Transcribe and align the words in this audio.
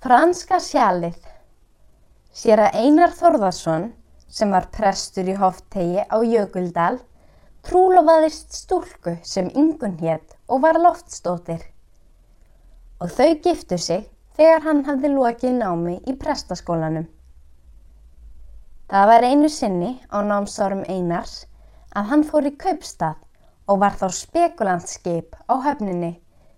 Franska 0.00 0.56
sjalið 0.64 1.16
Sér 2.32 2.60
að 2.64 2.76
Einar 2.80 3.10
Þórðarsson, 3.12 3.82
sem 4.32 4.54
var 4.54 4.70
prestur 4.72 5.28
í 5.28 5.34
Hoftegi 5.36 6.06
á 6.08 6.16
Jökuldal, 6.24 7.02
trúlofaðist 7.68 8.56
stúlku 8.56 9.18
sem 9.32 9.50
yngun 9.52 9.98
hétt 10.00 10.38
og 10.48 10.62
var 10.64 10.80
loftstóttir. 10.80 11.60
Og 13.04 13.12
þau 13.12 13.36
giftu 13.44 13.76
sig 13.76 14.08
þegar 14.40 14.64
hann 14.70 14.82
hafði 14.88 15.12
lokið 15.18 15.60
námi 15.60 15.98
í 16.08 16.16
prestaskólanum. 16.24 17.04
Það 18.88 19.06
var 19.12 19.28
einu 19.28 19.52
sinni 19.52 19.92
á 20.08 20.24
námsárum 20.24 20.84
Einars 20.88 21.42
að 21.92 22.12
hann 22.14 22.28
fór 22.32 22.48
í 22.48 22.56
kaupstað 22.56 23.20
og 23.68 23.84
var 23.84 24.00
þá 24.00 24.08
spekulantskip 24.24 25.36
á 25.44 25.60
höfninni 25.60 26.14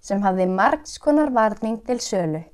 sem 0.00 0.24
hafði 0.24 0.48
margskonar 0.56 1.36
varning 1.36 1.82
til 1.84 2.00
sölu. 2.00 2.46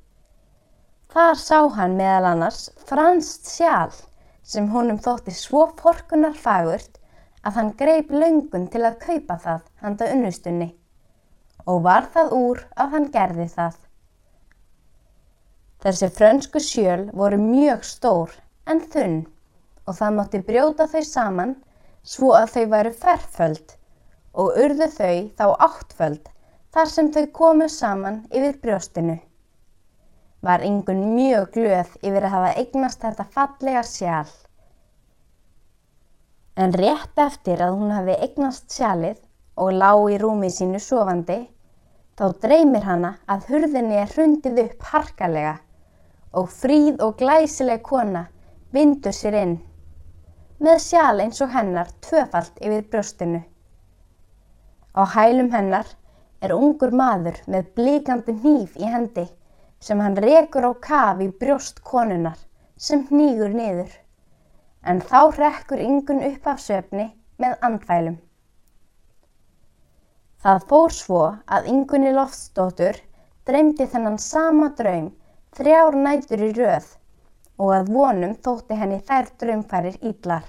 Þar 1.13 1.35
sá 1.37 1.57
hann 1.75 1.91
meðal 1.93 2.25
annars 2.31 2.61
franskt 2.89 3.49
sjál 3.53 3.91
sem 4.51 4.69
honum 4.73 4.97
þótti 4.97 5.33
svo 5.37 5.67
forkunar 5.81 6.33
fagurt 6.33 6.95
að 7.45 7.57
hann 7.59 7.67
greip 7.81 8.13
löngun 8.21 8.63
til 8.73 8.81
að 8.87 8.95
kaupa 9.03 9.35
það 9.43 9.67
handa 9.83 10.07
unnustunni 10.15 10.69
og 11.69 11.83
var 11.87 12.07
það 12.15 12.33
úr 12.37 12.61
að 12.81 12.95
hann 12.95 13.05
gerði 13.13 13.45
það. 13.51 13.75
Þessi 15.85 16.09
frönsku 16.15 16.61
sjöl 16.65 17.03
voru 17.21 17.37
mjög 17.43 17.85
stór 17.91 18.33
en 18.73 18.81
þunn 18.95 19.19
og 19.85 19.97
það 19.99 20.17
mátti 20.17 20.41
brjóta 20.47 20.87
þau 20.95 21.03
saman 21.11 21.53
svo 22.15 22.31
að 22.39 22.55
þau 22.55 22.63
væru 22.73 22.95
ferföld 23.03 23.75
og 24.33 24.57
urðu 24.65 24.89
þau 24.97 25.29
þá 25.37 25.45
áttföld 25.67 26.33
þar 26.73 26.91
sem 26.95 27.13
þau 27.13 27.23
komu 27.37 27.69
saman 27.69 28.23
yfir 28.31 28.57
brjóstinu 28.65 29.19
var 30.43 30.63
Ingun 30.67 31.03
mjög 31.15 31.51
glöð 31.55 31.91
yfir 32.03 32.25
að 32.27 32.33
hafa 32.35 32.55
eignast 32.59 33.03
þetta 33.03 33.25
fallega 33.31 33.83
sjál. 33.87 34.31
En 36.59 36.73
rétt 36.75 37.19
eftir 37.23 37.61
að 37.63 37.77
hún 37.77 37.93
hafi 37.95 38.15
eignast 38.25 38.73
sjálið 38.75 39.21
og 39.55 39.71
lág 39.79 40.01
í 40.11 40.17
rúmi 40.19 40.49
sínu 40.51 40.81
sofandi, 40.83 41.37
þá 42.19 42.25
dreymir 42.43 42.83
hana 42.83 43.13
að 43.31 43.47
hurðinni 43.53 43.95
er 44.01 44.11
hrundið 44.11 44.59
upp 44.65 44.83
harkalega 44.91 45.53
og 46.33 46.49
fríð 46.51 46.99
og 47.05 47.15
glæsileg 47.21 47.81
kona 47.85 48.25
vindur 48.75 49.15
sér 49.15 49.37
inn, 49.39 49.55
með 50.59 50.81
sjál 50.83 51.21
eins 51.23 51.39
og 51.45 51.53
hennar 51.53 51.93
tvöfalt 52.03 52.59
yfir 52.59 52.83
brjóstinu. 52.91 53.39
Á 54.93 55.01
hælum 55.15 55.53
hennar 55.55 55.87
er 56.43 56.53
ungur 56.57 56.91
maður 56.91 57.39
með 57.47 57.71
blíkandi 57.79 58.35
hníf 58.43 58.75
í 58.77 58.91
hendi 58.91 59.25
sem 59.83 59.99
hann 59.99 60.15
rekur 60.25 60.69
á 60.69 60.73
kaf 60.87 61.21
í 61.23 61.29
brjóst 61.39 61.81
konunar 61.89 62.39
sem 62.87 63.03
hnýgur 63.09 63.51
niður. 63.57 63.91
En 64.83 65.01
þá 65.09 65.19
rekkur 65.37 65.81
yngun 65.83 66.23
upp 66.29 66.47
af 66.53 66.61
söfni 66.63 67.09
með 67.39 67.57
andvælum. 67.67 68.17
Það 70.43 70.65
fór 70.69 70.95
svo 70.95 71.21
að 71.55 71.67
yngunni 71.71 72.11
loftstóttur 72.15 72.97
dreymdi 73.47 73.87
þennan 73.91 74.19
sama 74.19 74.69
draum 74.79 75.11
þrjár 75.55 75.95
nætur 76.05 76.43
í 76.47 76.51
röð 76.57 76.89
og 77.63 77.71
að 77.77 77.91
vonum 77.95 78.35
þótti 78.45 78.77
henni 78.79 78.99
þær 79.07 79.31
draumfærir 79.39 79.99
ídlar. 80.01 80.45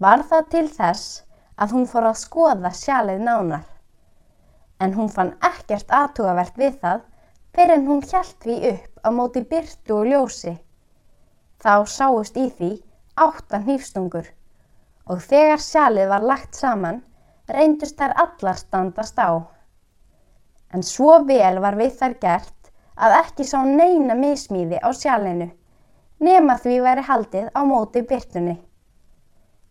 Var 0.00 0.24
það 0.30 0.50
til 0.54 0.66
þess 0.76 1.22
að 1.60 1.74
hún 1.76 1.88
fór 1.90 2.08
að 2.10 2.20
skoða 2.20 2.70
sjalið 2.74 3.24
nánar, 3.26 3.64
en 4.82 4.94
hún 4.96 5.10
fann 5.16 5.34
ekkert 5.48 5.92
aðtugavert 5.98 6.56
við 6.58 6.78
það 6.82 7.02
fyrir 7.54 7.76
en 7.78 7.86
hún 7.86 8.02
hjælt 8.02 8.36
því 8.42 8.54
upp 8.72 9.06
á 9.06 9.08
móti 9.14 9.42
byrtu 9.50 9.98
og 10.00 10.08
ljósi. 10.10 10.54
Þá 11.62 11.86
sáust 11.86 12.38
í 12.40 12.48
því 12.50 12.70
áttan 13.26 13.66
hýfstungur 13.68 14.30
og 15.06 15.20
þegar 15.22 15.62
sjalið 15.62 16.10
var 16.10 16.26
lagt 16.30 16.58
saman 16.58 17.02
reyndust 17.48 18.00
þær 18.00 18.16
allar 18.24 18.58
standast 18.58 19.20
á. 19.22 19.30
En 20.74 20.82
svo 20.82 21.20
vel 21.28 21.60
var 21.62 21.78
við 21.78 21.94
þær 22.00 22.18
gert 22.26 22.72
að 22.96 23.16
ekki 23.20 23.46
sá 23.46 23.60
neina 23.62 24.18
mismíði 24.18 24.82
á 24.82 24.90
sjalinu 24.90 25.50
nema 26.24 26.58
því 26.58 26.76
væri 26.82 27.06
haldið 27.06 27.48
á 27.54 27.60
móti 27.68 28.02
byrtunni. 28.02 28.58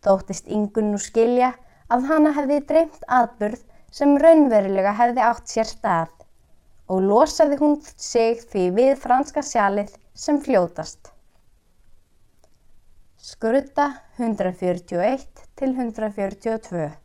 Þóttist 0.04 0.48
yngun 0.48 0.92
nú 0.94 1.00
skilja 1.00 1.54
að 1.92 2.08
hana 2.10 2.32
hefði 2.38 2.64
dreymt 2.70 3.08
atburð 3.08 3.64
sem 3.92 4.16
raunverulega 4.18 4.96
hefði 5.00 5.24
átt 5.28 5.52
sér 5.52 5.68
stað 5.68 6.23
og 6.94 7.02
losaði 7.10 7.58
hún 7.62 7.80
sig 7.98 8.44
því 8.54 8.68
við 8.78 8.94
franska 9.02 9.42
sjalið 9.46 9.96
sem 10.26 10.38
fljótast. 10.46 11.10
Skurða 13.24 13.88
141 14.20 15.26
til 15.58 15.72
142 15.74 17.03